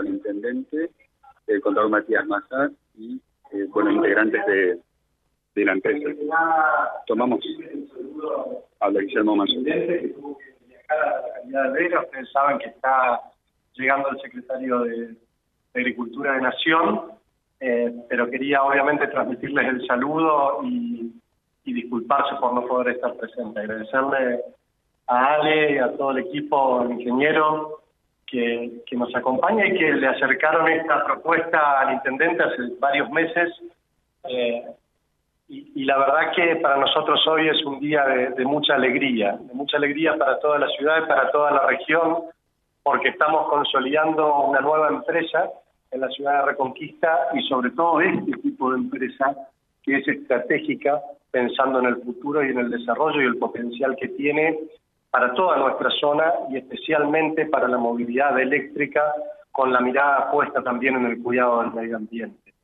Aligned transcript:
al 0.00 0.08
intendente, 0.08 0.90
el 1.46 1.60
contador 1.60 1.90
Matías 1.90 2.26
Mazar 2.26 2.70
y 2.96 3.20
eh, 3.52 3.66
bueno, 3.68 3.90
integrantes 3.90 4.40
de, 4.46 5.64
la 5.64 5.72
empresa. 5.72 6.08
Tomamos. 7.06 7.40
Habla 8.80 9.00
Guillermo 9.00 9.36
Mazo. 9.36 9.58
Ustedes 9.58 10.14
saben 12.32 12.58
que 12.58 12.68
está 12.70 13.20
llegando 13.74 14.08
el 14.10 14.20
secretario 14.20 14.80
de, 14.80 15.14
Agricultura 15.74 16.34
de 16.34 16.42
Nación, 16.42 17.12
eh, 17.60 17.90
pero 18.08 18.28
quería 18.28 18.62
obviamente 18.62 19.06
transmitirles 19.06 19.68
el 19.68 19.86
saludo 19.86 20.60
y, 20.64 21.10
y 21.64 21.72
disculparse 21.72 22.34
por 22.40 22.52
no 22.52 22.66
poder 22.66 22.96
estar 22.96 23.14
presente. 23.16 23.60
Agradecerle 23.60 24.40
a 25.06 25.34
Ale 25.34 25.72
y 25.72 25.78
a 25.78 25.96
todo 25.96 26.10
el 26.10 26.18
equipo 26.18 26.86
ingeniero 26.90 27.81
que, 28.32 28.82
que 28.86 28.96
nos 28.96 29.14
acompaña 29.14 29.66
y 29.66 29.76
que 29.76 29.92
le 29.92 30.08
acercaron 30.08 30.66
esta 30.66 31.04
propuesta 31.04 31.80
al 31.80 31.92
intendente 31.92 32.42
hace 32.42 32.62
varios 32.80 33.10
meses. 33.10 33.52
Eh, 34.24 34.64
y, 35.48 35.84
la 35.84 35.98
verdad 35.98 36.32
que 36.34 36.56
para 36.56 36.78
nosotros 36.78 37.20
hoy 37.26 37.48
es 37.48 37.62
un 37.66 37.78
día 37.78 38.06
de, 38.06 38.44
mucha 38.46 38.74
alegría, 38.74 39.36
de 39.38 39.52
mucha 39.52 39.76
alegría 39.76 40.16
para 40.16 40.40
toda 40.40 40.58
la 40.58 40.68
ciudad 40.68 41.02
y 41.04 41.08
para 41.08 41.30
toda 41.30 41.50
la 41.50 41.66
región, 41.66 42.22
porque 42.82 43.10
estamos 43.10 43.50
consolidando 43.50 44.44
una 44.44 44.60
nueva 44.60 44.88
empresa 44.88 45.50
en 45.90 46.00
la 46.00 46.08
ciudad 46.08 46.40
de 46.40 46.52
Reconquista 46.52 47.28
y 47.34 47.42
sobre 47.48 47.70
todo 47.72 48.00
este 48.00 48.32
tipo 48.38 48.70
de 48.70 48.78
empresa 48.78 49.36
que 49.82 49.98
es 49.98 50.08
estratégica 50.08 51.02
pensando 51.30 51.80
en 51.80 51.86
el 51.86 51.96
futuro 51.96 52.42
y 52.42 52.48
en 52.48 52.58
el 52.58 52.70
desarrollo 52.70 53.20
y 53.20 53.26
el 53.26 53.36
potencial 53.36 53.94
que 54.00 54.08
tiene 54.08 54.58
para 55.12 55.34
toda 55.34 55.58
nuestra 55.58 55.90
zona 56.00 56.32
y 56.48 56.56
especialmente 56.56 57.44
para 57.44 57.68
la 57.68 57.76
movilidad 57.76 58.40
eléctrica 58.40 59.12
con 59.50 59.70
la 59.70 59.78
mirada 59.78 60.30
puesta 60.32 60.62
también 60.62 60.96
en 60.96 61.04
el 61.04 61.22
cuidado 61.22 61.60
del 61.60 61.72
medio 61.72 61.98
ambiente. 61.98 62.54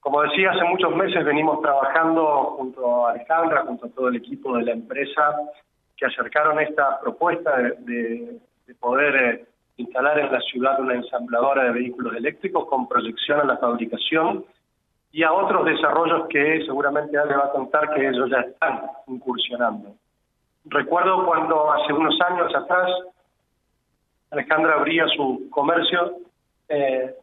Como 0.00 0.20
decía, 0.22 0.50
hace 0.50 0.64
muchos 0.64 0.92
meses 0.96 1.24
venimos 1.24 1.62
trabajando 1.62 2.56
junto 2.56 3.06
a 3.06 3.12
Alejandra, 3.12 3.62
junto 3.66 3.86
a 3.86 3.90
todo 3.90 4.08
el 4.08 4.16
equipo 4.16 4.56
de 4.56 4.64
la 4.64 4.72
empresa, 4.72 5.36
que 5.96 6.06
acercaron 6.06 6.58
esta 6.58 6.98
propuesta 7.00 7.56
de, 7.56 8.40
poder 8.80 9.14
eh, 9.16 9.44
instalar 9.76 10.18
en 10.18 10.32
la 10.32 10.40
ciudad 10.40 10.80
una 10.80 10.94
ensambladora 10.94 11.64
de 11.64 11.70
vehículos 11.70 12.16
eléctricos 12.16 12.66
con 12.66 12.88
proyección 12.88 13.40
a 13.40 13.44
la 13.44 13.58
fabricación 13.58 14.44
y 15.12 15.22
a 15.22 15.32
otros 15.32 15.64
desarrollos 15.66 16.26
que 16.28 16.64
seguramente 16.66 17.16
Ale 17.16 17.36
va 17.36 17.46
a 17.46 17.52
contar 17.52 17.94
que 17.94 18.08
ellos 18.08 18.28
ya 18.28 18.40
están 18.40 18.82
incursionando. 19.06 19.94
Recuerdo 20.64 21.24
cuando 21.26 21.72
hace 21.72 21.92
unos 21.92 22.20
años 22.20 22.54
atrás 22.54 22.90
Alejandra 24.30 24.74
abría 24.74 25.06
su 25.08 25.48
comercio, 25.50 26.18
eh, 26.68 27.14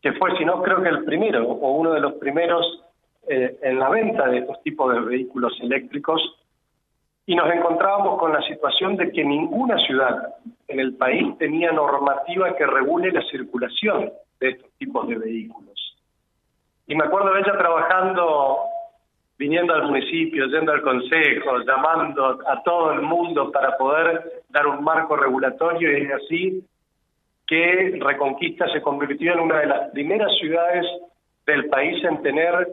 que 0.00 0.12
fue, 0.12 0.36
si 0.38 0.44
no 0.44 0.62
creo 0.62 0.82
que 0.82 0.88
el 0.88 1.04
primero 1.04 1.46
o 1.46 1.72
uno 1.72 1.92
de 1.92 2.00
los 2.00 2.14
primeros 2.14 2.82
eh, 3.28 3.58
en 3.62 3.78
la 3.78 3.90
venta 3.90 4.26
de 4.28 4.38
estos 4.38 4.62
tipos 4.62 4.94
de 4.94 5.00
vehículos 5.00 5.52
eléctricos, 5.60 6.22
y 7.26 7.34
nos 7.34 7.52
encontrábamos 7.52 8.18
con 8.20 8.32
la 8.32 8.40
situación 8.42 8.96
de 8.96 9.10
que 9.10 9.24
ninguna 9.24 9.76
ciudad 9.78 10.34
en 10.68 10.78
el 10.78 10.94
país 10.94 11.36
tenía 11.38 11.72
normativa 11.72 12.54
que 12.54 12.64
regule 12.64 13.10
la 13.10 13.22
circulación 13.22 14.12
de 14.38 14.50
estos 14.50 14.70
tipos 14.78 15.08
de 15.08 15.18
vehículos. 15.18 15.96
Y 16.86 16.94
me 16.94 17.04
acuerdo 17.04 17.34
de 17.34 17.40
ella 17.40 17.58
trabajando 17.58 18.58
viniendo 19.38 19.74
al 19.74 19.86
municipio, 19.86 20.46
yendo 20.46 20.72
al 20.72 20.82
consejo, 20.82 21.58
llamando 21.66 22.38
a 22.46 22.62
todo 22.62 22.92
el 22.92 23.02
mundo 23.02 23.52
para 23.52 23.76
poder 23.76 24.42
dar 24.48 24.66
un 24.66 24.82
marco 24.82 25.16
regulatorio 25.16 25.96
y 25.96 26.02
es 26.02 26.12
así 26.12 26.64
que 27.46 27.98
Reconquista 28.00 28.66
se 28.72 28.82
convirtió 28.82 29.34
en 29.34 29.40
una 29.40 29.60
de 29.60 29.66
las 29.66 29.90
primeras 29.90 30.32
ciudades 30.38 30.84
del 31.46 31.66
país 31.68 32.02
en 32.04 32.22
tener 32.22 32.66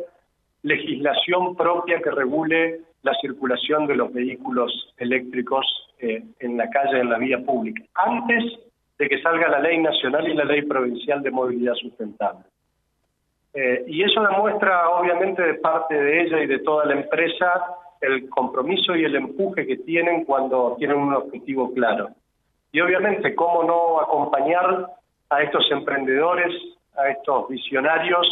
legislación 0.64 1.56
propia 1.56 2.02
que 2.02 2.10
regule 2.10 2.82
la 3.04 3.14
circulación 3.22 3.86
de 3.86 3.96
los 3.96 4.12
vehículos 4.12 4.94
eléctricos 4.98 5.66
eh, 6.00 6.24
en 6.40 6.58
la 6.58 6.70
calle, 6.70 7.00
en 7.00 7.10
la 7.10 7.18
vía 7.18 7.40
pública, 7.46 7.84
antes 7.94 8.44
de 8.98 9.10
que 9.10 9.22
salga 9.22 9.50
la 9.50 9.60
ley 9.60 9.78
nacional 9.80 10.28
y 10.28 10.34
la 10.34 10.46
ley 10.46 10.62
provincial 10.64 11.22
de 11.22 11.32
movilidad 11.32 11.74
sustentable. 11.76 12.46
Eh, 13.54 13.84
y 13.88 14.04
eso 14.04 14.22
demuestra, 14.22 14.90
obviamente, 14.90 15.42
de 15.42 15.56
parte 15.56 15.94
de 15.94 16.22
ella 16.24 16.42
y 16.42 16.48
de 16.48 16.60
toda 16.60 16.86
la 16.86 16.94
empresa 16.94 17.78
el 18.02 18.30
compromiso 18.30 18.96
y 18.96 19.06
el 19.06 19.16
empuje 19.16 19.66
que 19.66 19.78
tienen 19.78 20.26
cuando 20.26 20.76
tienen 20.78 20.98
un 20.98 21.14
objetivo 21.14 21.74
claro. 21.74 22.10
Y 22.72 22.82
obviamente, 22.82 23.34
cómo 23.34 23.64
no 23.64 24.02
acompañar 24.02 24.88
a 25.30 25.42
estos 25.42 25.66
emprendedores, 25.72 26.52
a 26.98 27.10
estos 27.10 27.48
visionarios 27.48 28.28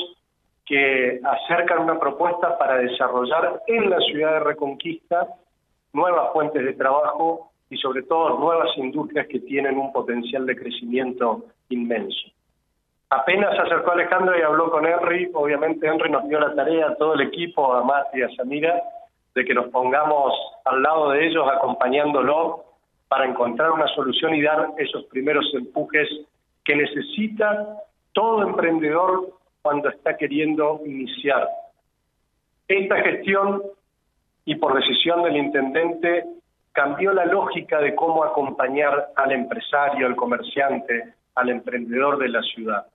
que 0.65 1.19
acercan 1.23 1.83
una 1.83 1.99
propuesta 1.99 2.57
para 2.57 2.77
desarrollar 2.77 3.61
en 3.67 3.89
la 3.89 3.99
ciudad 3.99 4.33
de 4.33 4.39
Reconquista 4.41 5.27
nuevas 5.93 6.31
fuentes 6.33 6.63
de 6.63 6.73
trabajo 6.73 7.51
y 7.69 7.77
sobre 7.77 8.03
todo 8.03 8.37
nuevas 8.37 8.69
industrias 8.77 9.27
que 9.27 9.39
tienen 9.39 9.77
un 9.77 9.91
potencial 9.91 10.45
de 10.45 10.55
crecimiento 10.55 11.45
inmenso. 11.69 12.29
Apenas 13.13 13.53
se 13.57 13.61
acercó 13.63 13.91
Alejandro 13.91 14.39
y 14.39 14.41
habló 14.41 14.71
con 14.71 14.85
Henry, 14.85 15.29
obviamente 15.33 15.85
Henry 15.85 16.09
nos 16.09 16.25
dio 16.29 16.39
la 16.39 16.55
tarea 16.55 16.87
a 16.87 16.95
todo 16.95 17.15
el 17.15 17.21
equipo, 17.21 17.73
a 17.73 17.83
Mati 17.83 18.19
y 18.19 18.21
a 18.21 18.29
Samira, 18.37 18.81
de 19.35 19.43
que 19.43 19.53
nos 19.53 19.67
pongamos 19.67 20.33
al 20.63 20.81
lado 20.81 21.09
de 21.09 21.27
ellos 21.27 21.45
acompañándolo 21.53 22.63
para 23.09 23.25
encontrar 23.25 23.71
una 23.71 23.87
solución 23.87 24.33
y 24.33 24.41
dar 24.41 24.69
esos 24.77 25.03
primeros 25.07 25.45
empujes 25.53 26.07
que 26.63 26.73
necesita 26.73 27.81
todo 28.13 28.43
emprendedor 28.43 29.33
cuando 29.61 29.89
está 29.89 30.15
queriendo 30.15 30.79
iniciar. 30.85 31.49
Esta 32.65 32.95
gestión, 32.95 33.61
y 34.45 34.55
por 34.55 34.73
decisión 34.73 35.23
del 35.23 35.35
intendente, 35.35 36.27
cambió 36.71 37.11
la 37.11 37.25
lógica 37.25 37.81
de 37.81 37.93
cómo 37.93 38.23
acompañar 38.23 39.09
al 39.17 39.33
empresario, 39.33 40.07
al 40.07 40.15
comerciante, 40.15 41.13
al 41.35 41.49
emprendedor 41.49 42.17
de 42.17 42.29
la 42.29 42.41
ciudad. 42.43 42.85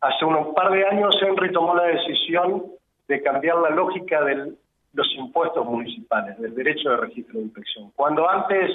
Hace 0.00 0.24
un 0.24 0.54
par 0.54 0.70
de 0.70 0.86
años 0.86 1.18
Henry 1.20 1.50
tomó 1.52 1.74
la 1.74 1.84
decisión 1.84 2.64
de 3.08 3.22
cambiar 3.22 3.56
la 3.58 3.70
lógica 3.70 4.22
de 4.22 4.52
los 4.92 5.14
impuestos 5.16 5.64
municipales, 5.66 6.38
del 6.38 6.54
derecho 6.54 6.90
de 6.90 6.96
registro 6.98 7.38
de 7.38 7.46
inspección. 7.46 7.90
Cuando 7.96 8.28
antes 8.28 8.70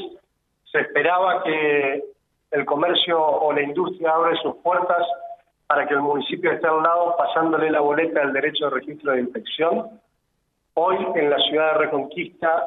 se 0.72 0.82
esperaba 0.82 1.44
que 1.44 2.04
el 2.52 2.66
comercio 2.66 3.20
o 3.22 3.54
la 3.54 3.62
industria 3.62 4.12
abra 4.12 4.36
sus 4.42 4.56
puertas 4.58 5.06
para 5.68 5.88
que 5.88 5.94
el 5.94 6.02
municipio 6.02 6.52
esté 6.52 6.68
al 6.68 6.84
lado 6.84 7.16
pasándole 7.18 7.72
la 7.72 7.80
boleta 7.80 8.20
del 8.20 8.34
derecho 8.34 8.66
de 8.66 8.72
registro 8.72 9.14
de 9.14 9.22
inspección, 9.22 10.00
hoy 10.74 10.98
en 11.16 11.30
la 11.30 11.38
ciudad 11.38 11.74
de 11.74 11.80
Reconquista 11.86 12.66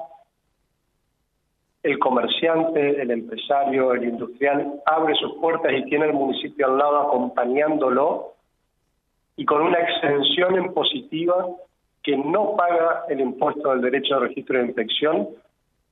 el 1.83 1.99
comerciante, 2.01 3.01
el 3.01 3.13
empresario, 3.13 3.93
el 3.93 4.05
industrial 4.05 4.83
abre 4.87 5.15
sus 5.15 5.35
puertas 5.35 5.73
y 5.73 5.85
tiene 5.85 6.07
el 6.07 6.15
municipio 6.15 6.67
al 6.67 6.79
lado 6.79 6.99
acompañándolo 7.03 8.36
y 9.37 9.45
con 9.45 9.63
una 9.63 9.79
exención 9.79 10.57
en 10.57 10.73
positiva 10.73 11.47
que 12.03 12.17
no 12.17 12.57
paga 12.57 13.05
el 13.09 13.21
impuesto 13.21 13.71
del 13.71 13.83
derecho 13.83 14.15
de 14.15 14.29
registro 14.29 14.59
de 14.59 14.67
inspección 14.67 15.29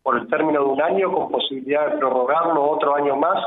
por 0.03 0.19
el 0.19 0.29
término 0.29 0.63
de 0.65 0.71
un 0.71 0.83
año 0.83 1.13
con 1.13 1.31
posibilidad 1.31 1.91
de 1.91 1.99
prorrogarlo 1.99 2.71
otro 2.71 2.95
año 2.95 3.17
más 3.17 3.43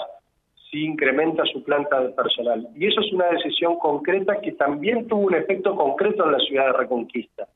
si 0.70 0.84
incrementa 0.84 1.44
su 1.46 1.64
planta 1.64 2.02
de 2.02 2.10
personal. 2.10 2.68
Y 2.76 2.88
eso 2.88 3.00
es 3.00 3.14
una 3.14 3.28
decisión 3.28 3.78
concreta 3.80 4.42
que 4.42 4.52
también 4.52 5.08
tuvo 5.08 5.28
un 5.28 5.36
efecto 5.36 5.76
concreto 5.76 6.26
en 6.26 6.34
la 6.34 6.40
ciudad 6.40 6.66
de 6.66 6.74
Reconquista. 6.74 7.48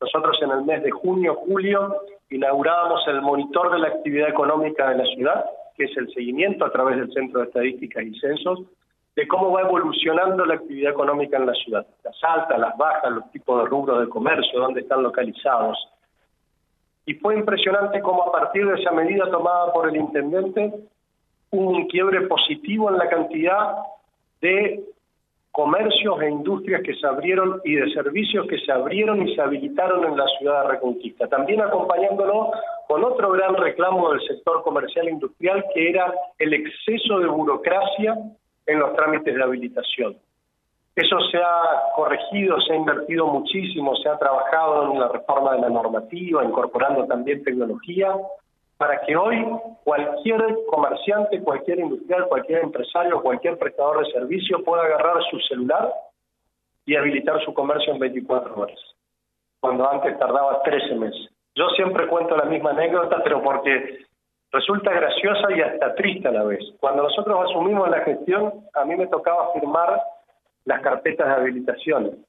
Nosotros 0.00 0.38
en 0.42 0.50
el 0.50 0.64
mes 0.64 0.82
de 0.82 0.90
junio, 0.90 1.34
julio, 1.34 1.96
inaugurábamos 2.30 3.06
el 3.08 3.22
monitor 3.22 3.72
de 3.72 3.80
la 3.80 3.88
actividad 3.88 4.28
económica 4.28 4.88
de 4.90 4.98
la 4.98 5.04
ciudad, 5.14 5.44
que 5.76 5.84
es 5.84 5.96
el 5.96 6.12
seguimiento 6.12 6.64
a 6.64 6.70
través 6.70 6.96
del 6.96 7.12
Centro 7.12 7.40
de 7.40 7.46
Estadísticas 7.46 8.04
y 8.04 8.18
Censos, 8.20 8.60
de 9.16 9.26
cómo 9.26 9.52
va 9.52 9.62
evolucionando 9.62 10.44
la 10.44 10.54
actividad 10.54 10.92
económica 10.92 11.36
en 11.36 11.46
la 11.46 11.54
ciudad. 11.54 11.86
Las 12.04 12.16
altas, 12.22 12.58
las 12.58 12.76
bajas, 12.76 13.10
los 13.10 13.30
tipos 13.32 13.62
de 13.62 13.68
rubros 13.68 14.00
de 14.00 14.08
comercio, 14.08 14.60
dónde 14.60 14.80
están 14.80 15.02
localizados. 15.02 15.76
Y 17.06 17.14
fue 17.14 17.34
impresionante 17.34 18.00
cómo 18.00 18.22
a 18.22 18.32
partir 18.32 18.66
de 18.66 18.80
esa 18.80 18.92
medida 18.92 19.30
tomada 19.30 19.72
por 19.72 19.88
el 19.88 19.96
intendente 19.96 20.72
hubo 21.50 21.70
un 21.70 21.88
quiebre 21.88 22.22
positivo 22.28 22.88
en 22.90 22.98
la 22.98 23.08
cantidad 23.08 23.76
de 24.40 24.84
comercios 25.52 26.22
e 26.22 26.30
industrias 26.30 26.82
que 26.82 26.94
se 26.94 27.06
abrieron 27.06 27.60
y 27.64 27.74
de 27.74 27.92
servicios 27.92 28.46
que 28.46 28.58
se 28.60 28.70
abrieron 28.70 29.26
y 29.26 29.34
se 29.34 29.42
habilitaron 29.42 30.04
en 30.04 30.16
la 30.16 30.26
ciudad 30.38 30.62
de 30.62 30.68
Reconquista. 30.74 31.26
También 31.26 31.60
acompañándolo 31.60 32.52
con 32.86 33.04
otro 33.04 33.32
gran 33.32 33.56
reclamo 33.56 34.12
del 34.12 34.20
sector 34.28 34.62
comercial 34.62 35.08
e 35.08 35.10
industrial 35.10 35.64
que 35.74 35.90
era 35.90 36.14
el 36.38 36.54
exceso 36.54 37.18
de 37.18 37.26
burocracia 37.26 38.16
en 38.66 38.78
los 38.78 38.94
trámites 38.94 39.34
de 39.34 39.42
habilitación. 39.42 40.16
Eso 40.96 41.18
se 41.30 41.38
ha 41.38 41.92
corregido, 41.94 42.60
se 42.60 42.72
ha 42.72 42.76
invertido 42.76 43.26
muchísimo, 43.26 43.94
se 43.96 44.08
ha 44.08 44.18
trabajado 44.18 44.92
en 44.92 45.00
la 45.00 45.08
reforma 45.08 45.54
de 45.54 45.60
la 45.62 45.70
normativa, 45.70 46.44
incorporando 46.44 47.06
también 47.06 47.42
tecnología, 47.44 48.14
para 48.76 49.00
que 49.02 49.14
hoy 49.16 49.46
cualquier 49.84 50.42
comerciante, 50.68 51.40
cualquier 51.42 51.80
industrial, 51.80 52.26
cualquier 52.28 52.64
empresario, 52.64 53.22
cualquier 53.22 53.58
prestador 53.58 54.04
de 54.04 54.12
servicio 54.12 54.64
pueda 54.64 54.82
agarrar 54.82 55.22
su 55.30 55.38
celular 55.40 55.92
y 56.86 56.96
habilitar 56.96 57.42
su 57.44 57.54
comercio 57.54 57.92
en 57.92 57.98
24 57.98 58.58
horas, 58.58 58.78
cuando 59.60 59.88
antes 59.88 60.18
tardaba 60.18 60.62
13 60.62 60.94
meses. 60.96 61.28
Yo 61.54 61.68
siempre 61.76 62.08
cuento 62.08 62.36
la 62.36 62.44
misma 62.44 62.70
anécdota, 62.70 63.22
pero 63.22 63.42
porque 63.42 64.06
resulta 64.52 64.92
graciosa 64.92 65.52
y 65.54 65.60
hasta 65.60 65.94
triste 65.94 66.28
a 66.28 66.32
la 66.32 66.44
vez. 66.44 66.60
Cuando 66.80 67.04
nosotros 67.04 67.38
asumimos 67.48 67.88
la 67.88 68.00
gestión, 68.00 68.64
a 68.74 68.84
mí 68.84 68.96
me 68.96 69.06
tocaba 69.06 69.52
firmar 69.52 70.02
las 70.64 70.80
carpetas 70.82 71.26
de 71.26 71.34
habilitación. 71.34 72.24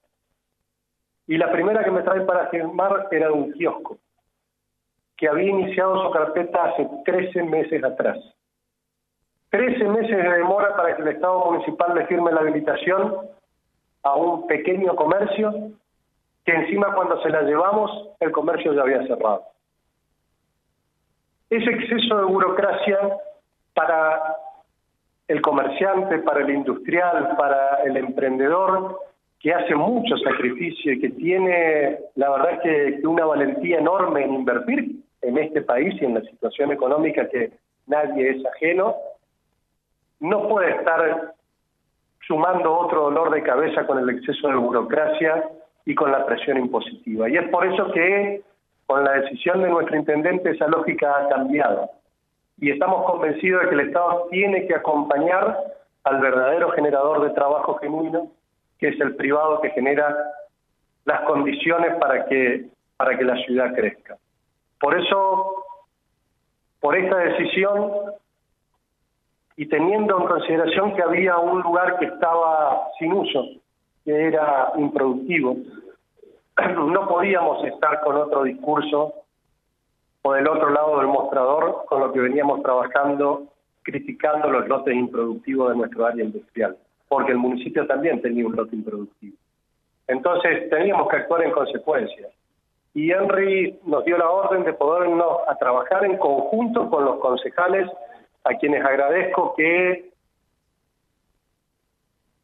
Y 1.26 1.36
la 1.36 1.50
primera 1.52 1.84
que 1.84 1.90
me 1.90 2.02
trae 2.02 2.22
para 2.22 2.48
firmar 2.48 3.08
era 3.10 3.32
un 3.32 3.52
kiosco, 3.52 3.98
que 5.16 5.28
había 5.28 5.50
iniciado 5.50 6.02
su 6.04 6.10
carpeta 6.10 6.64
hace 6.64 6.88
13 7.04 7.42
meses 7.44 7.84
atrás. 7.84 8.18
13 9.50 9.84
meses 9.84 10.16
de 10.16 10.30
demora 10.30 10.74
para 10.76 10.96
que 10.96 11.02
el 11.02 11.08
Estado 11.08 11.44
municipal 11.50 11.94
le 11.94 12.06
firme 12.06 12.32
la 12.32 12.40
habilitación 12.40 13.16
a 14.02 14.14
un 14.16 14.46
pequeño 14.46 14.96
comercio 14.96 15.72
que 16.44 16.52
encima 16.52 16.92
cuando 16.94 17.20
se 17.22 17.28
la 17.28 17.42
llevamos 17.42 18.08
el 18.18 18.32
comercio 18.32 18.72
ya 18.72 18.82
había 18.82 19.06
cerrado. 19.06 19.44
Ese 21.52 21.70
exceso 21.70 22.16
de 22.16 22.24
burocracia 22.24 22.98
para 23.74 24.36
el 25.28 25.42
comerciante, 25.42 26.20
para 26.20 26.40
el 26.40 26.48
industrial, 26.48 27.36
para 27.36 27.82
el 27.84 27.98
emprendedor, 27.98 28.98
que 29.38 29.52
hace 29.52 29.74
mucho 29.74 30.16
sacrificio 30.16 30.94
y 30.94 31.00
que 31.00 31.10
tiene, 31.10 31.98
la 32.14 32.30
verdad 32.30 32.62
que, 32.62 33.06
una 33.06 33.26
valentía 33.26 33.80
enorme 33.80 34.24
en 34.24 34.32
invertir 34.32 34.96
en 35.20 35.36
este 35.36 35.60
país 35.60 35.94
y 36.00 36.06
en 36.06 36.14
la 36.14 36.22
situación 36.22 36.72
económica 36.72 37.28
que 37.28 37.52
nadie 37.86 38.30
es 38.30 38.46
ajeno, 38.46 38.96
no 40.20 40.48
puede 40.48 40.70
estar 40.70 41.34
sumando 42.26 42.78
otro 42.78 43.02
dolor 43.02 43.30
de 43.30 43.42
cabeza 43.42 43.86
con 43.86 43.98
el 43.98 44.08
exceso 44.08 44.48
de 44.48 44.54
burocracia 44.54 45.44
y 45.84 45.94
con 45.94 46.12
la 46.12 46.24
presión 46.24 46.56
impositiva. 46.56 47.28
Y 47.28 47.36
es 47.36 47.46
por 47.50 47.66
eso 47.66 47.92
que 47.92 48.40
con 48.86 49.04
la 49.04 49.12
decisión 49.12 49.62
de 49.62 49.70
nuestro 49.70 49.96
intendente 49.96 50.50
esa 50.50 50.66
lógica 50.66 51.16
ha 51.16 51.28
cambiado. 51.28 51.90
Y 52.58 52.70
estamos 52.70 53.04
convencidos 53.10 53.62
de 53.62 53.68
que 53.68 53.74
el 53.74 53.88
Estado 53.88 54.28
tiene 54.30 54.66
que 54.66 54.74
acompañar 54.74 55.58
al 56.04 56.20
verdadero 56.20 56.70
generador 56.72 57.22
de 57.22 57.34
trabajo 57.34 57.76
genuino, 57.76 58.28
que 58.78 58.88
es 58.88 59.00
el 59.00 59.16
privado 59.16 59.60
que 59.60 59.70
genera 59.70 60.16
las 61.04 61.22
condiciones 61.22 61.96
para 61.96 62.26
que, 62.26 62.66
para 62.96 63.16
que 63.16 63.24
la 63.24 63.36
ciudad 63.44 63.74
crezca. 63.74 64.16
Por 64.80 64.98
eso, 64.98 65.64
por 66.80 66.96
esta 66.96 67.16
decisión, 67.18 67.90
y 69.56 69.66
teniendo 69.66 70.18
en 70.20 70.26
consideración 70.26 70.94
que 70.94 71.02
había 71.02 71.38
un 71.38 71.62
lugar 71.62 71.98
que 71.98 72.06
estaba 72.06 72.88
sin 72.98 73.12
uso, 73.12 73.44
que 74.04 74.26
era 74.28 74.72
improductivo. 74.76 75.56
No 76.70 77.08
podíamos 77.08 77.64
estar 77.64 78.00
con 78.00 78.16
otro 78.16 78.44
discurso 78.44 79.14
o 80.22 80.32
del 80.32 80.46
otro 80.48 80.70
lado 80.70 80.98
del 80.98 81.08
mostrador 81.08 81.84
con 81.86 82.00
lo 82.00 82.12
que 82.12 82.20
veníamos 82.20 82.62
trabajando, 82.62 83.44
criticando 83.82 84.48
los 84.48 84.68
lotes 84.68 84.94
improductivos 84.94 85.70
de 85.70 85.76
nuestro 85.76 86.06
área 86.06 86.24
industrial, 86.24 86.76
porque 87.08 87.32
el 87.32 87.38
municipio 87.38 87.86
también 87.86 88.22
tenía 88.22 88.46
un 88.46 88.54
lote 88.54 88.76
improductivo. 88.76 89.36
Entonces 90.06 90.70
teníamos 90.70 91.08
que 91.08 91.16
actuar 91.16 91.42
en 91.42 91.50
consecuencia. 91.50 92.28
Y 92.94 93.10
Henry 93.10 93.80
nos 93.84 94.04
dio 94.04 94.18
la 94.18 94.30
orden 94.30 94.64
de 94.64 94.74
podernos 94.74 95.38
a 95.48 95.56
trabajar 95.56 96.04
en 96.04 96.18
conjunto 96.18 96.88
con 96.90 97.04
los 97.04 97.18
concejales, 97.18 97.88
a 98.44 98.54
quienes 98.54 98.84
agradezco 98.84 99.54
que 99.56 100.11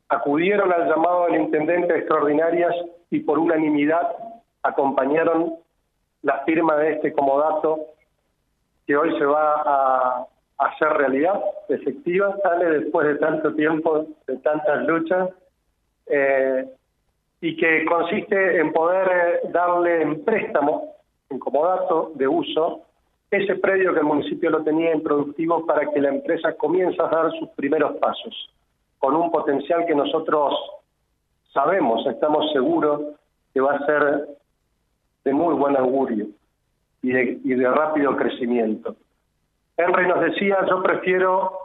acudieron 0.09 0.73
al 0.73 0.89
llamado 0.89 1.27
del 1.27 1.43
intendente 1.43 1.97
extraordinarias 1.97 2.75
y 3.11 3.21
por 3.21 3.39
unanimidad 3.39 4.09
acompañaron 4.63 5.55
la 6.23 6.41
firma 6.45 6.77
de 6.77 6.95
este 6.95 7.13
comodato 7.13 7.79
que 8.87 8.97
hoy 8.97 9.17
se 9.19 9.25
va 9.25 9.63
a 9.65 10.27
hacer 10.59 10.89
realidad 10.89 11.41
efectiva, 11.69 12.37
sale 12.43 12.81
después 12.81 13.07
de 13.07 13.17
tanto 13.17 13.55
tiempo, 13.55 14.07
de 14.27 14.37
tantas 14.39 14.85
luchas, 14.87 15.31
eh, 16.07 16.67
y 17.41 17.57
que 17.57 17.85
consiste 17.85 18.59
en 18.59 18.73
poder 18.73 19.09
eh, 19.09 19.49
darle 19.53 20.03
en 20.03 20.25
préstamo, 20.25 20.95
en 21.31 21.39
comodato 21.39 22.13
de 22.15 22.27
uso, 22.27 22.83
ese 23.31 23.57
predio 23.57 23.93
que 23.93 24.01
el 24.01 24.07
municipio 24.07 24.51
lo 24.51 24.65
tenía 24.65 24.91
en 24.91 25.03
productivo 25.03 25.65
para 25.67 25.89
que 25.93 26.01
la 26.01 26.09
empresa 26.09 26.55
comience 26.55 27.01
a 27.01 27.09
dar 27.09 27.31
sus 27.39 27.51
primeros 27.51 27.97
pasos 27.99 28.51
con 28.99 29.15
un 29.17 29.31
potencial 29.31 29.87
que 29.87 29.95
nosotros 29.95 30.55
sabemos, 31.53 32.07
estamos 32.07 32.51
seguros 32.53 33.17
que 33.55 33.61
va 33.61 33.75
a 33.75 33.87
ser 33.87 34.29
de 35.25 35.33
muy 35.33 35.55
buen 35.55 35.77
augurio 35.77 36.27
y 37.03 37.13
de, 37.13 37.41
y 37.45 37.55
rápido 37.55 38.17
crecimiento. 38.17 38.97
Henry 39.77 40.09
nos 40.09 40.21
decía, 40.21 40.59
yo 40.69 40.83
prefiero 40.83 41.59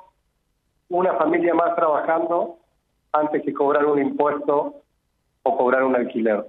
una 0.89 1.13
familia 1.13 1.53
más 1.53 1.75
trabajando 1.75 2.57
antes 3.11 3.41
que 3.43 3.53
cobrar 3.53 3.85
un 3.85 3.99
impuesto 3.99 4.75
o 5.43 5.57
cobrar 5.57 5.83
un 5.83 5.95
alquiler. 5.95 6.45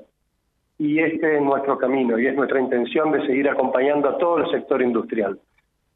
Y 0.78 0.98
este 0.98 1.36
es 1.36 1.42
nuestro 1.42 1.78
camino 1.78 2.18
y 2.18 2.26
es 2.26 2.34
nuestra 2.34 2.60
intención 2.60 3.12
de 3.12 3.24
seguir 3.26 3.48
acompañando 3.48 4.08
a 4.08 4.18
todo 4.18 4.38
el 4.38 4.50
sector 4.50 4.82
industrial. 4.82 5.38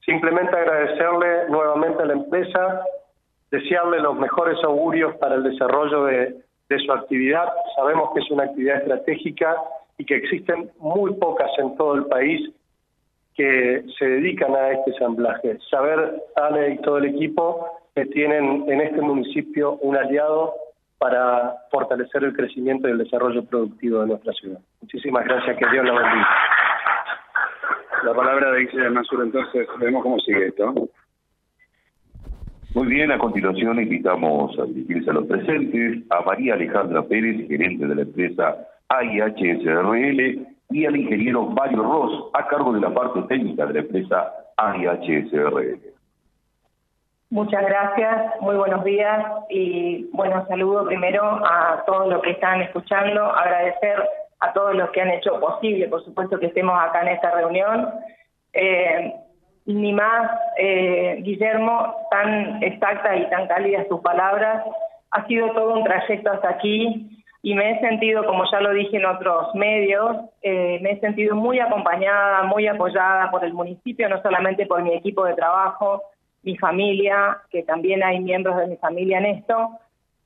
Simplemente 0.04 0.56
agradecerle 0.56 1.48
nuevamente 1.50 2.02
a 2.02 2.06
la 2.06 2.12
empresa 2.14 2.82
desearle 3.50 4.00
los 4.00 4.16
mejores 4.16 4.62
augurios 4.64 5.16
para 5.16 5.36
el 5.36 5.42
desarrollo 5.42 6.04
de, 6.04 6.44
su 6.84 6.92
actividad. 6.92 7.48
Sabemos 7.76 8.10
que 8.12 8.20
es 8.20 8.30
una 8.30 8.44
actividad 8.44 8.76
estratégica 8.78 9.56
y 9.96 10.04
que 10.04 10.16
existen 10.16 10.70
muy 10.78 11.14
pocas 11.14 11.50
en 11.58 11.74
todo 11.76 11.94
el 11.94 12.04
país 12.06 12.50
que 13.34 13.84
se 13.98 14.04
dedican 14.04 14.54
a 14.54 14.72
este 14.72 14.90
ensamblaje. 14.90 15.58
Saber, 15.70 16.22
Ale 16.36 16.72
y 16.72 16.78
todo 16.78 16.98
el 16.98 17.06
equipo, 17.06 17.66
que 17.94 18.04
tienen 18.06 18.64
en 18.68 18.80
este 18.80 19.00
municipio 19.00 19.78
un 19.80 19.96
aliado 19.96 20.54
para 20.98 21.54
fortalecer 21.70 22.24
el 22.24 22.34
crecimiento 22.34 22.88
y 22.88 22.90
el 22.90 22.98
desarrollo 22.98 23.44
productivo 23.44 24.00
de 24.00 24.08
nuestra 24.08 24.32
ciudad. 24.34 24.58
Muchísimas 24.82 25.24
gracias, 25.24 25.56
que 25.56 25.70
Dios 25.70 25.84
la 25.84 25.92
bendiga. 25.92 26.28
La 28.04 28.14
palabra 28.14 28.52
de 28.52 28.60
Guillermo 28.60 28.96
Masur, 28.96 29.22
entonces, 29.22 29.66
vemos 29.78 30.02
cómo 30.02 30.18
sigue 30.18 30.48
esto. 30.48 30.74
Muy 32.78 32.86
bien, 32.86 33.10
a 33.10 33.18
continuación 33.18 33.80
invitamos 33.80 34.56
a 34.56 34.62
dirigirse 34.66 35.10
a 35.10 35.14
los 35.14 35.26
presentes 35.26 35.98
a 36.10 36.20
María 36.20 36.54
Alejandra 36.54 37.02
Pérez, 37.02 37.48
gerente 37.48 37.84
de 37.84 37.92
la 37.92 38.02
empresa 38.02 38.56
AIHSRL, 38.86 40.46
y 40.70 40.86
al 40.86 40.96
ingeniero 40.96 41.42
Mario 41.46 41.82
Ross, 41.82 42.30
a 42.34 42.46
cargo 42.46 42.72
de 42.72 42.80
la 42.80 42.94
parte 42.94 43.20
técnica 43.22 43.66
de 43.66 43.72
la 43.72 43.80
empresa 43.80 44.32
AIHSRL. 44.56 45.80
Muchas 47.30 47.66
gracias, 47.66 48.40
muy 48.42 48.54
buenos 48.54 48.84
días 48.84 49.26
y 49.50 50.08
bueno, 50.12 50.46
saludo 50.46 50.86
primero 50.86 51.24
a 51.24 51.82
todos 51.84 52.08
los 52.08 52.22
que 52.22 52.30
están 52.30 52.62
escuchando, 52.62 53.24
agradecer 53.24 54.04
a 54.38 54.52
todos 54.52 54.76
los 54.76 54.88
que 54.90 55.00
han 55.00 55.10
hecho 55.10 55.40
posible, 55.40 55.88
por 55.88 56.04
supuesto, 56.04 56.38
que 56.38 56.46
estemos 56.46 56.78
acá 56.80 57.02
en 57.02 57.08
esta 57.08 57.32
reunión. 57.32 57.88
Eh, 58.52 59.14
ni 59.74 59.92
más, 59.92 60.30
eh, 60.56 61.18
Guillermo, 61.20 61.94
tan 62.10 62.62
exacta 62.62 63.14
y 63.16 63.28
tan 63.28 63.46
cálidas 63.48 63.86
tus 63.88 64.00
palabras. 64.00 64.64
Ha 65.10 65.26
sido 65.26 65.50
todo 65.52 65.74
un 65.74 65.84
trayecto 65.84 66.32
hasta 66.32 66.48
aquí 66.48 67.22
y 67.42 67.54
me 67.54 67.70
he 67.70 67.80
sentido, 67.80 68.24
como 68.24 68.44
ya 68.50 68.60
lo 68.60 68.72
dije 68.72 68.96
en 68.96 69.04
otros 69.04 69.54
medios, 69.54 70.16
eh, 70.42 70.78
me 70.80 70.92
he 70.92 71.00
sentido 71.00 71.36
muy 71.36 71.60
acompañada, 71.60 72.44
muy 72.44 72.66
apoyada 72.66 73.30
por 73.30 73.44
el 73.44 73.52
municipio, 73.52 74.08
no 74.08 74.22
solamente 74.22 74.66
por 74.66 74.82
mi 74.82 74.94
equipo 74.94 75.24
de 75.24 75.34
trabajo, 75.34 76.02
mi 76.42 76.56
familia, 76.56 77.38
que 77.50 77.62
también 77.62 78.02
hay 78.02 78.20
miembros 78.20 78.56
de 78.56 78.68
mi 78.68 78.76
familia 78.76 79.18
en 79.18 79.26
esto. 79.26 79.78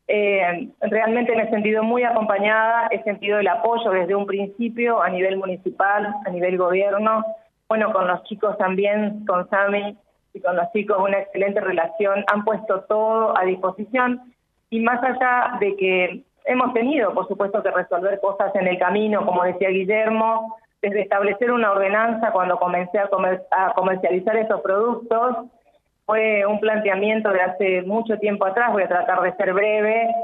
Eh, 0.07 0.69
realmente 0.83 1.35
me 1.35 1.45
he 1.45 1.51
sentido 1.51 1.83
muy 1.83 2.05
acompañada, 2.05 2.87
he 2.93 3.03
sentido 3.03 3.41
el 3.41 3.49
apoyo 3.49 3.91
desde 3.91 4.15
un 4.15 4.27
principio 4.27 5.03
a 5.03 5.09
nivel 5.09 5.37
municipal, 5.37 6.15
a 6.25 6.31
nivel 6.31 6.57
gobierno, 6.59 7.25
bueno, 7.73 7.91
con 7.91 8.07
los 8.07 8.23
chicos 8.25 8.59
también, 8.59 9.25
con 9.25 9.49
Sami 9.49 9.97
y 10.35 10.41
con 10.41 10.57
los 10.57 10.71
chicos 10.73 10.99
una 11.01 11.21
excelente 11.21 11.59
relación, 11.59 12.23
han 12.31 12.45
puesto 12.45 12.83
todo 12.83 13.35
a 13.35 13.47
disposición. 13.47 14.21
Y 14.69 14.81
más 14.81 15.03
allá 15.03 15.57
de 15.59 15.75
que 15.77 16.23
hemos 16.45 16.75
tenido, 16.75 17.15
por 17.15 17.27
supuesto, 17.29 17.63
que 17.63 17.71
resolver 17.71 18.21
cosas 18.21 18.55
en 18.57 18.67
el 18.67 18.79
camino, 18.79 19.25
como 19.25 19.43
decía 19.45 19.71
Guillermo, 19.71 20.59
desde 20.83 21.01
establecer 21.01 21.51
una 21.51 21.73
ordenanza 21.73 22.31
cuando 22.31 22.59
comencé 22.59 22.99
a, 22.99 23.09
a 23.53 23.73
comercializar 23.73 24.37
esos 24.37 24.61
productos, 24.61 25.47
fue 26.05 26.45
un 26.45 26.61
planteamiento 26.61 27.31
de 27.31 27.41
hace 27.41 27.83
mucho 27.85 28.19
tiempo 28.19 28.45
atrás, 28.45 28.71
voy 28.71 28.83
a 28.83 28.89
tratar 28.89 29.23
de 29.23 29.33
ser 29.37 29.55
breve, 29.55 30.15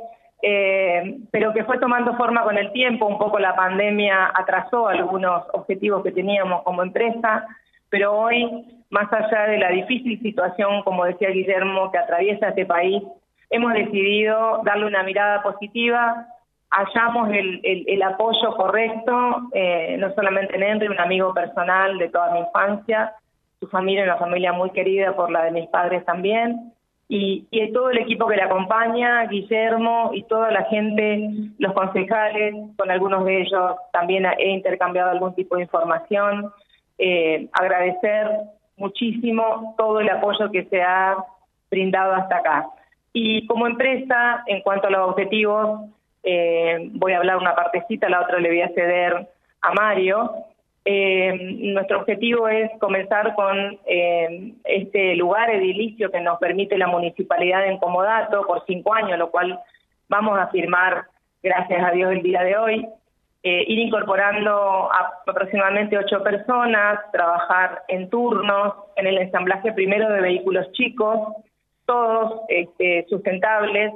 eh, 0.42 1.18
pero 1.30 1.52
que 1.52 1.64
fue 1.64 1.78
tomando 1.78 2.16
forma 2.16 2.44
con 2.44 2.56
el 2.56 2.70
tiempo, 2.72 3.06
un 3.06 3.18
poco 3.18 3.38
la 3.38 3.56
pandemia 3.56 4.30
atrasó 4.34 4.88
algunos 4.88 5.44
objetivos 5.52 6.02
que 6.02 6.12
teníamos 6.12 6.62
como 6.62 6.82
empresa, 6.82 7.46
pero 7.90 8.12
hoy 8.12 8.64
más 8.90 9.12
allá 9.12 9.48
de 9.48 9.58
la 9.58 9.70
difícil 9.70 10.20
situación, 10.22 10.82
como 10.82 11.04
decía 11.04 11.30
Guillermo, 11.30 11.90
que 11.90 11.98
atraviesa 11.98 12.48
este 12.48 12.66
país, 12.66 13.02
hemos 13.50 13.72
decidido 13.74 14.62
darle 14.64 14.86
una 14.86 15.02
mirada 15.02 15.42
positiva, 15.42 16.26
hallamos 16.70 17.30
el, 17.30 17.60
el, 17.64 18.02
apoyo 18.02 18.54
correcto, 18.56 19.48
eh, 19.52 19.96
no 19.98 20.12
solamente 20.14 20.56
en 20.56 20.62
Henry, 20.62 20.88
un 20.88 21.00
amigo 21.00 21.32
personal 21.34 21.98
de 21.98 22.08
toda 22.10 22.32
mi 22.32 22.40
infancia, 22.40 23.12
su 23.60 23.66
familia, 23.68 24.04
una 24.04 24.16
familia 24.16 24.52
muy 24.52 24.70
querida 24.70 25.14
por 25.16 25.30
la 25.30 25.44
de 25.44 25.50
mis 25.50 25.68
padres 25.68 26.04
también, 26.04 26.72
y, 27.08 27.46
y 27.50 27.72
todo 27.72 27.90
el 27.90 27.98
equipo 27.98 28.26
que 28.26 28.36
le 28.36 28.42
acompaña, 28.42 29.24
Guillermo 29.24 30.10
y 30.12 30.24
toda 30.24 30.50
la 30.50 30.64
gente, 30.64 31.30
los 31.58 31.72
concejales, 31.72 32.54
con 32.76 32.90
algunos 32.90 33.24
de 33.24 33.40
ellos 33.40 33.76
también 33.92 34.26
he 34.38 34.50
intercambiado 34.50 35.10
algún 35.10 35.34
tipo 35.34 35.56
de 35.56 35.62
información. 35.62 36.52
Eh, 36.98 37.48
agradecer 37.52 38.28
muchísimo 38.76 39.74
todo 39.78 40.00
el 40.00 40.10
apoyo 40.10 40.50
que 40.50 40.64
se 40.64 40.82
ha 40.82 41.16
brindado 41.70 42.14
hasta 42.14 42.36
acá. 42.36 42.68
Y 43.12 43.46
como 43.46 43.66
empresa, 43.66 44.42
en 44.46 44.60
cuanto 44.60 44.88
a 44.88 44.90
los 44.90 45.08
objetivos, 45.08 45.88
eh, 46.22 46.90
voy 46.92 47.12
a 47.12 47.18
hablar 47.18 47.38
una 47.38 47.54
partecita, 47.54 48.08
la 48.10 48.20
otra 48.20 48.38
le 48.38 48.48
voy 48.48 48.60
a 48.60 48.68
ceder 48.68 49.28
a 49.62 49.72
Mario. 49.72 50.30
Eh, 50.90 51.34
nuestro 51.74 51.98
objetivo 51.98 52.48
es 52.48 52.70
comenzar 52.80 53.34
con 53.34 53.78
eh, 53.84 54.54
este 54.64 55.16
lugar 55.16 55.50
edilicio 55.50 56.10
que 56.10 56.18
nos 56.18 56.38
permite 56.38 56.78
la 56.78 56.86
municipalidad 56.86 57.60
de 57.60 57.72
Encomodato 57.72 58.46
por 58.46 58.64
cinco 58.64 58.94
años, 58.94 59.18
lo 59.18 59.30
cual 59.30 59.60
vamos 60.08 60.38
a 60.38 60.46
firmar, 60.46 61.04
gracias 61.42 61.84
a 61.84 61.90
Dios, 61.90 62.12
el 62.12 62.22
día 62.22 62.42
de 62.42 62.56
hoy. 62.56 62.88
Eh, 63.42 63.64
ir 63.68 63.78
incorporando 63.80 64.88
aproximadamente 65.26 65.98
ocho 65.98 66.22
personas, 66.22 67.00
trabajar 67.12 67.82
en 67.88 68.08
turnos, 68.08 68.72
en 68.96 69.08
el 69.08 69.18
ensamblaje 69.18 69.74
primero 69.74 70.08
de 70.10 70.22
vehículos 70.22 70.72
chicos, 70.72 71.36
todos 71.84 72.40
este, 72.48 73.04
sustentables, 73.10 73.92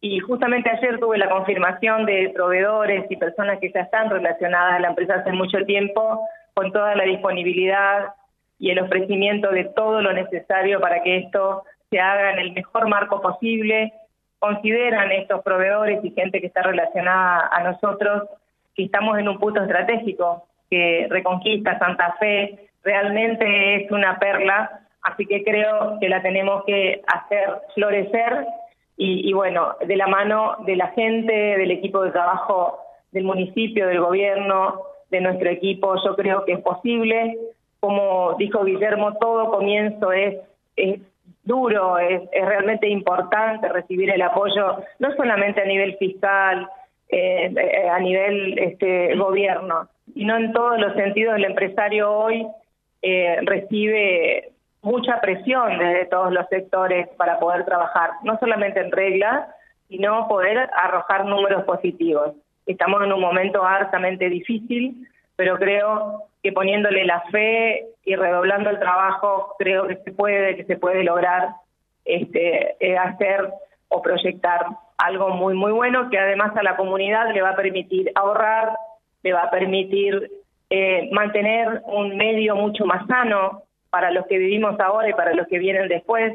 y 0.00 0.18
justamente 0.20 0.70
ayer 0.70 0.98
tuve 0.98 1.18
la 1.18 1.28
confirmación 1.28 2.06
de 2.06 2.32
proveedores 2.34 3.04
y 3.10 3.16
personas 3.16 3.58
que 3.58 3.70
ya 3.70 3.80
están 3.80 4.08
relacionadas 4.08 4.74
a 4.74 4.80
la 4.80 4.88
empresa 4.88 5.16
hace 5.16 5.32
mucho 5.32 5.58
tiempo 5.66 6.26
con 6.54 6.72
toda 6.72 6.94
la 6.94 7.04
disponibilidad 7.04 8.14
y 8.58 8.70
el 8.70 8.78
ofrecimiento 8.78 9.50
de 9.50 9.64
todo 9.64 10.00
lo 10.00 10.12
necesario 10.12 10.80
para 10.80 11.02
que 11.02 11.18
esto 11.18 11.64
se 11.90 12.00
haga 12.00 12.32
en 12.32 12.38
el 12.38 12.52
mejor 12.52 12.88
marco 12.88 13.20
posible. 13.20 13.92
Consideran 14.38 15.12
estos 15.12 15.42
proveedores 15.42 16.02
y 16.02 16.12
gente 16.12 16.40
que 16.40 16.46
está 16.46 16.62
relacionada 16.62 17.50
a 17.52 17.62
nosotros 17.62 18.28
que 18.74 18.84
estamos 18.84 19.18
en 19.18 19.28
un 19.28 19.38
punto 19.38 19.62
estratégico, 19.62 20.46
que 20.70 21.08
Reconquista 21.10 21.78
Santa 21.78 22.14
Fe 22.18 22.70
realmente 22.82 23.74
es 23.76 23.90
una 23.90 24.18
perla, 24.18 24.80
así 25.02 25.26
que 25.26 25.42
creo 25.44 25.98
que 26.00 26.08
la 26.08 26.22
tenemos 26.22 26.64
que 26.64 27.02
hacer 27.06 27.50
florecer 27.74 28.46
y, 29.02 29.32
bueno, 29.32 29.76
de 29.80 29.96
la 29.96 30.06
mano 30.08 30.56
de 30.66 30.76
la 30.76 30.88
gente, 30.88 31.32
del 31.32 31.70
equipo 31.70 32.02
de 32.02 32.10
trabajo 32.10 32.80
del 33.12 33.24
municipio, 33.24 33.86
del 33.86 33.98
gobierno, 34.00 34.82
de 35.10 35.22
nuestro 35.22 35.48
equipo, 35.48 35.94
yo 36.04 36.14
creo 36.16 36.44
que 36.44 36.52
es 36.52 36.60
posible. 36.60 37.38
Como 37.80 38.34
dijo 38.38 38.62
Guillermo, 38.62 39.14
todo 39.14 39.50
comienzo 39.50 40.12
es, 40.12 40.36
es 40.76 41.00
duro, 41.44 41.98
es, 41.98 42.22
es 42.30 42.44
realmente 42.44 42.88
importante 42.88 43.70
recibir 43.70 44.10
el 44.10 44.20
apoyo, 44.20 44.82
no 44.98 45.16
solamente 45.16 45.62
a 45.62 45.64
nivel 45.64 45.96
fiscal, 45.96 46.68
eh, 47.08 47.52
eh, 47.56 47.88
a 47.88 47.98
nivel 48.00 48.58
este, 48.58 49.16
gobierno, 49.16 49.88
sino 50.12 50.36
en 50.36 50.52
todos 50.52 50.78
los 50.78 50.94
sentidos. 50.94 51.36
El 51.36 51.46
empresario 51.46 52.12
hoy 52.12 52.46
eh, 53.00 53.38
recibe 53.42 54.50
mucha 54.82 55.20
presión 55.20 55.78
desde 55.78 56.06
todos 56.06 56.32
los 56.32 56.46
sectores 56.48 57.08
para 57.16 57.38
poder 57.38 57.64
trabajar, 57.64 58.10
no 58.24 58.38
solamente 58.38 58.80
en 58.80 58.90
regla, 58.92 59.48
sino 59.88 60.28
poder 60.28 60.70
arrojar 60.74 61.26
números 61.26 61.64
positivos. 61.64 62.34
Estamos 62.66 63.02
en 63.02 63.12
un 63.12 63.20
momento 63.20 63.64
hartamente 63.64 64.28
difícil, 64.28 65.06
pero 65.36 65.56
creo 65.56 66.24
que 66.42 66.52
poniéndole 66.52 67.04
la 67.04 67.20
fe 67.32 67.86
y 68.04 68.14
redoblando 68.14 68.70
el 68.70 68.78
trabajo, 68.78 69.54
creo 69.58 69.86
que 69.86 69.96
se 69.96 70.12
puede, 70.12 70.56
que 70.56 70.64
se 70.64 70.76
puede 70.76 71.04
lograr 71.04 71.50
este, 72.04 72.76
eh, 72.80 72.96
hacer 72.96 73.50
o 73.88 74.00
proyectar 74.00 74.66
algo 74.98 75.30
muy, 75.30 75.54
muy 75.54 75.72
bueno 75.72 76.08
que 76.10 76.18
además 76.18 76.56
a 76.56 76.62
la 76.62 76.76
comunidad 76.76 77.32
le 77.32 77.42
va 77.42 77.50
a 77.50 77.56
permitir 77.56 78.10
ahorrar, 78.14 78.70
le 79.22 79.32
va 79.32 79.42
a 79.42 79.50
permitir 79.50 80.30
eh, 80.70 81.08
mantener 81.12 81.82
un 81.86 82.16
medio 82.16 82.54
mucho 82.54 82.86
más 82.86 83.06
sano, 83.06 83.64
para 83.90 84.10
los 84.10 84.26
que 84.26 84.38
vivimos 84.38 84.78
ahora 84.80 85.08
y 85.08 85.12
para 85.12 85.34
los 85.34 85.46
que 85.48 85.58
vienen 85.58 85.88
después. 85.88 86.32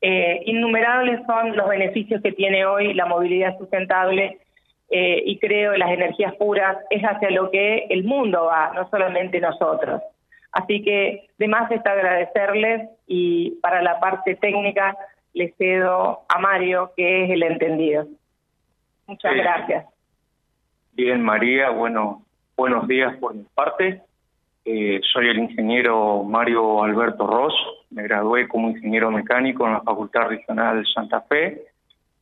Eh, 0.00 0.42
innumerables 0.46 1.20
son 1.26 1.56
los 1.56 1.68
beneficios 1.68 2.22
que 2.22 2.32
tiene 2.32 2.64
hoy 2.64 2.94
la 2.94 3.06
movilidad 3.06 3.58
sustentable 3.58 4.38
eh, 4.90 5.22
y 5.24 5.38
creo 5.38 5.72
que 5.72 5.78
las 5.78 5.90
energías 5.90 6.34
puras 6.36 6.76
es 6.90 7.02
hacia 7.02 7.30
lo 7.30 7.50
que 7.50 7.86
el 7.90 8.04
mundo 8.04 8.44
va, 8.44 8.72
no 8.74 8.88
solamente 8.88 9.40
nosotros. 9.40 10.02
Así 10.52 10.82
que 10.82 11.28
de 11.38 11.48
más 11.48 11.70
está 11.70 11.92
agradecerles 11.92 12.88
y 13.06 13.52
para 13.62 13.82
la 13.82 14.00
parte 14.00 14.36
técnica 14.36 14.96
le 15.34 15.52
cedo 15.58 16.22
a 16.28 16.38
Mario, 16.38 16.92
que 16.96 17.24
es 17.24 17.30
el 17.30 17.42
entendido. 17.42 18.06
Muchas 19.06 19.34
gracias. 19.34 19.86
Bien, 20.92 21.20
María, 21.22 21.70
bueno, 21.70 22.22
buenos 22.56 22.88
días 22.88 23.14
por 23.18 23.34
mi 23.34 23.44
parte. 23.54 24.00
Eh, 24.68 25.00
soy 25.12 25.28
el 25.28 25.38
ingeniero 25.38 26.24
Mario 26.24 26.82
Alberto 26.82 27.24
Ross, 27.24 27.54
me 27.90 28.02
gradué 28.02 28.48
como 28.48 28.70
ingeniero 28.70 29.12
mecánico 29.12 29.64
en 29.64 29.74
la 29.74 29.82
Facultad 29.82 30.26
Regional 30.26 30.84
Santa 30.92 31.20
Fe 31.20 31.66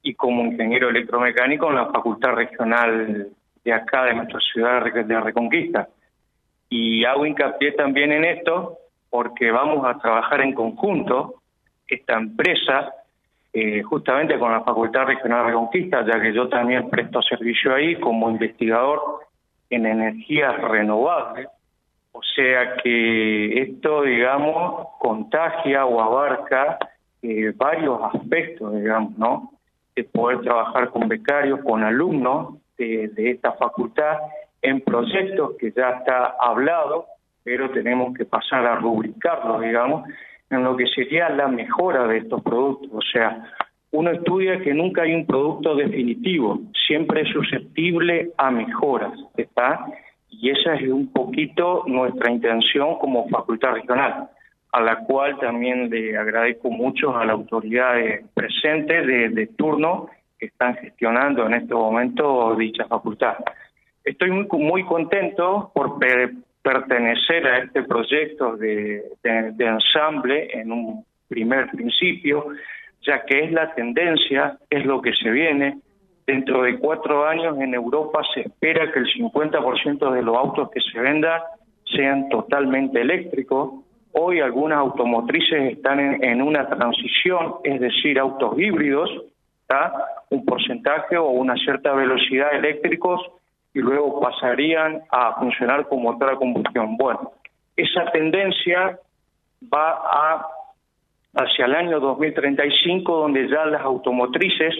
y 0.02 0.12
como 0.12 0.44
ingeniero 0.44 0.90
electromecánico 0.90 1.70
en 1.70 1.76
la 1.76 1.86
Facultad 1.86 2.34
Regional 2.34 3.28
de 3.64 3.72
acá, 3.72 4.04
de 4.04 4.16
nuestra 4.16 4.40
ciudad 4.40 4.84
de 4.84 5.20
Reconquista. 5.20 5.88
Y 6.68 7.06
hago 7.06 7.24
hincapié 7.24 7.72
también 7.72 8.12
en 8.12 8.26
esto 8.26 8.76
porque 9.08 9.50
vamos 9.50 9.82
a 9.86 9.98
trabajar 9.98 10.42
en 10.42 10.52
conjunto 10.52 11.36
esta 11.88 12.18
empresa 12.18 12.92
eh, 13.54 13.82
justamente 13.84 14.38
con 14.38 14.52
la 14.52 14.60
Facultad 14.60 15.06
Regional 15.06 15.44
de 15.44 15.46
Reconquista, 15.46 16.04
ya 16.04 16.20
que 16.20 16.34
yo 16.34 16.46
también 16.50 16.90
presto 16.90 17.22
servicio 17.22 17.74
ahí 17.74 17.98
como 17.98 18.28
investigador 18.28 19.00
en 19.70 19.86
energías 19.86 20.60
renovables 20.60 21.48
o 22.16 22.22
sea 22.22 22.76
que 22.76 23.60
esto, 23.60 24.02
digamos, 24.02 24.86
contagia 25.00 25.84
o 25.84 26.00
abarca 26.00 26.78
eh, 27.22 27.52
varios 27.56 27.98
aspectos, 28.14 28.72
digamos, 28.72 29.18
¿no? 29.18 29.50
De 29.96 30.04
poder 30.04 30.40
trabajar 30.42 30.90
con 30.90 31.08
becarios, 31.08 31.58
con 31.64 31.82
alumnos 31.82 32.54
de, 32.78 33.10
esta 33.16 33.52
facultad 33.54 34.18
en 34.62 34.80
proyectos 34.82 35.56
que 35.58 35.72
ya 35.72 35.90
está 35.90 36.36
hablado, 36.40 37.06
pero 37.42 37.70
tenemos 37.70 38.16
que 38.16 38.24
pasar 38.24 38.64
a 38.64 38.76
rubricarlos, 38.76 39.60
digamos, 39.62 40.08
en 40.50 40.62
lo 40.62 40.76
que 40.76 40.86
sería 40.86 41.28
la 41.30 41.48
mejora 41.48 42.06
de 42.06 42.18
estos 42.18 42.42
productos. 42.42 42.90
O 42.92 43.02
sea, 43.12 43.44
uno 43.90 44.12
estudia 44.12 44.60
que 44.60 44.72
nunca 44.72 45.02
hay 45.02 45.16
un 45.16 45.26
producto 45.26 45.74
definitivo, 45.74 46.60
siempre 46.86 47.22
es 47.22 47.28
susceptible 47.30 48.30
a 48.38 48.52
mejoras, 48.52 49.18
¿está? 49.36 49.84
Y 50.40 50.50
esa 50.50 50.74
es 50.74 50.88
un 50.90 51.12
poquito 51.12 51.84
nuestra 51.86 52.30
intención 52.30 52.98
como 52.98 53.28
facultad 53.28 53.72
regional, 53.72 54.28
a 54.72 54.80
la 54.80 54.98
cual 55.04 55.38
también 55.38 55.90
le 55.90 56.16
agradezco 56.16 56.70
mucho 56.70 57.16
a 57.16 57.24
las 57.24 57.34
autoridades 57.34 58.24
presentes 58.34 59.06
de, 59.06 59.46
turno 59.56 60.08
que 60.38 60.46
están 60.46 60.76
gestionando 60.76 61.46
en 61.46 61.54
este 61.54 61.74
momento 61.74 62.54
dicha 62.56 62.86
facultad. 62.86 63.36
Estoy 64.04 64.30
muy, 64.30 64.46
muy 64.52 64.84
contento 64.84 65.70
por 65.74 65.98
pertenecer 66.62 67.46
a 67.46 67.58
este 67.58 67.82
proyecto 67.84 68.56
de, 68.56 69.04
de 69.22 69.66
ensamble 69.66 70.48
en 70.52 70.72
un 70.72 71.04
primer 71.28 71.70
principio, 71.70 72.48
ya 73.02 73.24
que 73.24 73.44
es 73.44 73.52
la 73.52 73.74
tendencia, 73.74 74.58
es 74.68 74.84
lo 74.84 75.00
que 75.00 75.12
se 75.12 75.30
viene, 75.30 75.78
Dentro 76.26 76.62
de 76.62 76.78
cuatro 76.78 77.26
años 77.26 77.58
en 77.60 77.74
Europa 77.74 78.22
se 78.32 78.42
espera 78.42 78.90
que 78.90 79.00
el 79.00 79.06
50% 79.06 80.10
de 80.10 80.22
los 80.22 80.36
autos 80.36 80.70
que 80.70 80.80
se 80.80 80.98
vendan 80.98 81.40
sean 81.84 82.28
totalmente 82.30 83.00
eléctricos. 83.00 83.84
Hoy 84.12 84.40
algunas 84.40 84.78
automotrices 84.78 85.72
están 85.72 86.00
en, 86.00 86.40
una 86.40 86.66
transición, 86.68 87.56
es 87.64 87.80
decir, 87.80 88.18
autos 88.18 88.58
híbridos, 88.58 89.10
un 90.30 90.44
porcentaje 90.44 91.16
o 91.16 91.28
una 91.28 91.56
cierta 91.56 91.92
velocidad 91.92 92.54
eléctricos 92.54 93.20
y 93.74 93.80
luego 93.80 94.20
pasarían 94.20 95.02
a 95.10 95.34
funcionar 95.34 95.88
con 95.88 96.02
motor 96.02 96.30
a 96.30 96.36
combustión. 96.36 96.96
Bueno, 96.96 97.32
esa 97.76 98.10
tendencia 98.12 98.98
va 99.72 99.90
a 99.90 100.46
hacia 101.36 101.64
el 101.66 101.74
año 101.74 102.00
2035, 102.00 103.16
donde 103.16 103.48
ya 103.48 103.66
las 103.66 103.82
automotrices 103.82 104.74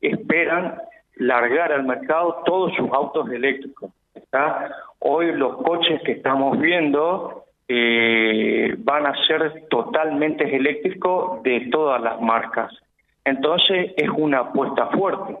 esperan 0.00 0.76
largar 1.20 1.72
al 1.72 1.84
mercado 1.84 2.42
todos 2.44 2.74
sus 2.74 2.90
autos 2.90 3.30
eléctricos. 3.30 3.90
Hoy 5.00 5.32
los 5.32 5.56
coches 5.58 6.00
que 6.02 6.12
estamos 6.12 6.58
viendo 6.58 7.44
eh, 7.68 8.74
van 8.78 9.06
a 9.06 9.14
ser 9.26 9.66
totalmente 9.68 10.56
eléctricos 10.56 11.42
de 11.42 11.68
todas 11.70 12.00
las 12.00 12.20
marcas. 12.20 12.72
Entonces 13.24 13.92
es 13.96 14.08
una 14.08 14.40
apuesta 14.40 14.86
fuerte. 14.88 15.36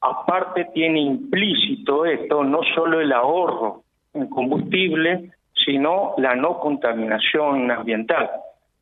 Aparte 0.00 0.66
tiene 0.74 1.00
implícito 1.00 2.04
esto 2.04 2.44
no 2.44 2.60
solo 2.74 3.00
el 3.00 3.12
ahorro 3.12 3.82
en 4.12 4.28
combustible, 4.28 5.30
sino 5.64 6.14
la 6.18 6.34
no 6.34 6.58
contaminación 6.58 7.70
ambiental. 7.70 8.28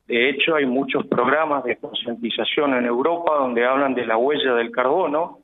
De 0.06 0.30
hecho, 0.30 0.56
hay 0.56 0.66
muchos 0.66 1.06
programas 1.06 1.62
de 1.62 1.76
concientización 1.76 2.74
en 2.74 2.86
Europa 2.86 3.34
donde 3.38 3.64
hablan 3.64 3.94
de 3.94 4.06
la 4.06 4.16
huella 4.16 4.54
del 4.54 4.72
carbono, 4.72 5.39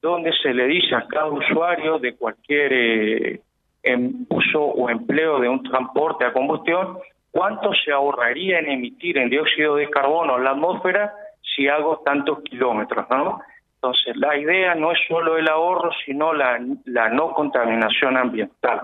donde 0.00 0.32
se 0.42 0.54
le 0.54 0.66
dice 0.66 0.94
a 0.94 1.06
cada 1.06 1.26
usuario 1.26 1.98
de 1.98 2.14
cualquier 2.16 2.72
eh, 2.72 3.40
em, 3.82 4.26
uso 4.28 4.62
o 4.62 4.88
empleo 4.90 5.40
de 5.40 5.48
un 5.48 5.62
transporte 5.62 6.24
a 6.24 6.32
combustión 6.32 6.98
cuánto 7.30 7.72
se 7.74 7.92
ahorraría 7.92 8.58
en 8.58 8.70
emitir 8.70 9.18
en 9.18 9.30
dióxido 9.30 9.76
de 9.76 9.90
carbono 9.90 10.38
en 10.38 10.44
la 10.44 10.50
atmósfera 10.50 11.12
si 11.54 11.68
hago 11.68 12.02
tantos 12.04 12.42
kilómetros, 12.42 13.06
¿no? 13.10 13.40
Entonces, 13.74 14.16
la 14.16 14.36
idea 14.36 14.74
no 14.74 14.90
es 14.90 14.98
solo 15.06 15.36
el 15.36 15.48
ahorro, 15.48 15.90
sino 16.04 16.32
la, 16.32 16.60
la 16.84 17.10
no 17.10 17.32
contaminación 17.32 18.16
ambiental. 18.16 18.80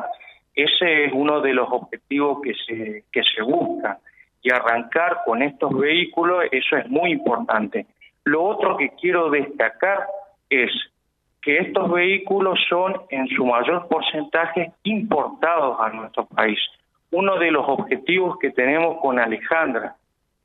Ese 0.55 1.07
es 1.07 1.13
uno 1.13 1.41
de 1.41 1.53
los 1.53 1.69
objetivos 1.69 2.41
que 2.43 2.55
se, 2.55 3.05
que 3.11 3.23
se 3.25 3.43
busca. 3.43 3.99
Y 4.41 4.53
arrancar 4.53 5.23
con 5.27 5.43
estos 5.43 5.77
vehículos, 5.77 6.45
eso 6.53 6.77
es 6.77 6.89
muy 6.89 7.11
importante. 7.11 7.87
Lo 8.25 8.45
otro 8.45 8.77
que 8.77 8.91
quiero 9.01 9.31
destacar 9.31 10.07
es 10.49 10.71
que 11.45 11.59
estos 11.59 11.91
vehículos 11.91 12.59
son 12.69 12.95
en 13.11 13.29
su 13.29 13.45
mayor 13.45 13.87
porcentaje 13.89 14.73
importados 14.85 15.77
a 15.79 15.91
nuestro 15.91 16.25
país. 16.25 16.59
Uno 17.11 17.37
de 17.39 17.51
los 17.51 17.69
objetivos 17.69 18.39
que 18.39 18.51
tenemos 18.51 18.99
con 19.01 19.19
Alejandra, 19.19 19.95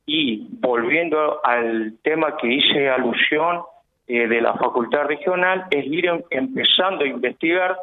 y 0.05 0.47
volviendo 0.59 1.39
al 1.45 1.93
tema 2.03 2.35
que 2.37 2.51
hice 2.51 2.89
alusión 2.89 3.61
eh, 4.07 4.27
de 4.27 4.41
la 4.41 4.55
facultad 4.55 5.03
regional, 5.03 5.65
es 5.69 5.85
ir 5.85 6.07
em, 6.07 6.21
empezando 6.31 7.03
a 7.03 7.07
investigar 7.07 7.77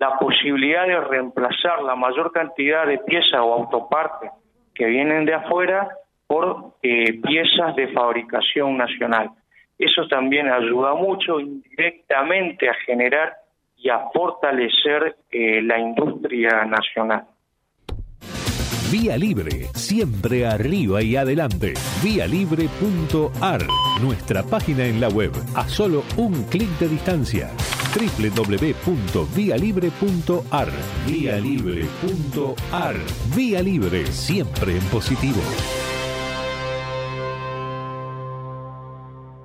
la 0.00 0.18
posibilidad 0.18 0.86
de 0.86 1.00
reemplazar 1.00 1.82
la 1.82 1.94
mayor 1.94 2.32
cantidad 2.32 2.84
de 2.86 2.98
piezas 2.98 3.40
o 3.40 3.54
autopartes 3.54 4.30
que 4.74 4.86
vienen 4.86 5.24
de 5.24 5.34
afuera 5.34 5.88
por 6.26 6.74
eh, 6.82 7.20
piezas 7.22 7.76
de 7.76 7.88
fabricación 7.88 8.76
nacional. 8.76 9.30
Eso 9.78 10.06
también 10.08 10.48
ayuda 10.48 10.94
mucho 10.94 11.40
indirectamente 11.40 12.68
a 12.68 12.74
generar 12.86 13.34
y 13.76 13.88
a 13.88 14.10
fortalecer 14.12 15.16
eh, 15.30 15.60
la 15.62 15.78
industria 15.78 16.64
nacional. 16.64 17.26
Vía 18.92 19.16
Libre, 19.16 19.68
siempre 19.74 20.46
arriba 20.46 21.02
y 21.02 21.16
adelante. 21.16 21.72
Vialibre.ar, 22.04 23.66
nuestra 24.02 24.42
página 24.42 24.84
en 24.84 25.00
la 25.00 25.08
web, 25.08 25.32
a 25.54 25.66
solo 25.66 26.04
un 26.18 26.44
clic 26.50 26.68
de 26.78 26.88
distancia. 26.88 27.48
www.vialibre.ar, 27.94 30.68
vialibre.ar. 31.06 32.96
Vía 33.34 33.62
Libre, 33.62 34.04
siempre 34.08 34.76
en 34.76 34.84
positivo. 34.90 35.40